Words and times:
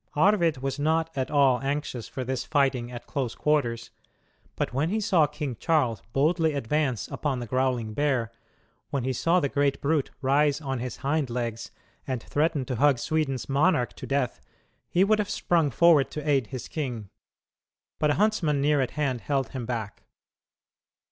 Arvid 0.15 0.63
was 0.63 0.79
not 0.79 1.11
at 1.15 1.29
all 1.29 1.61
anxious 1.61 2.07
for 2.07 2.23
this 2.23 2.43
fighting 2.43 2.91
at 2.91 3.05
close 3.05 3.35
quarters, 3.35 3.91
but 4.55 4.73
when 4.73 4.89
he 4.89 4.99
saw 4.99 5.27
King 5.27 5.55
Charles 5.59 6.01
boldly 6.11 6.53
advance 6.53 7.07
upon 7.09 7.37
the 7.37 7.45
growling 7.45 7.93
bear, 7.93 8.31
when 8.89 9.03
he 9.03 9.13
saw 9.13 9.39
the 9.39 9.47
great 9.47 9.79
brute 9.79 10.09
rise 10.23 10.59
on 10.59 10.79
his 10.79 10.97
hind 11.05 11.29
legs 11.29 11.69
and 12.07 12.23
threaten 12.23 12.65
to 12.65 12.77
hug 12.77 12.97
Sweden's 12.97 13.47
monarch 13.47 13.93
to 13.93 14.07
death, 14.07 14.41
he 14.89 15.03
would 15.03 15.19
have 15.19 15.29
sprung 15.29 15.69
forward 15.69 16.09
to 16.09 16.27
aid 16.27 16.47
his 16.47 16.67
king. 16.67 17.09
But 17.99 18.09
a 18.09 18.15
huntsman 18.15 18.59
near 18.59 18.81
at 18.81 18.89
hand 18.97 19.21
held 19.21 19.49
him 19.49 19.67
back. 19.67 20.01